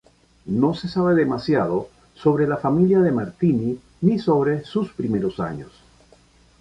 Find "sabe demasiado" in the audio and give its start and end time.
0.89-1.89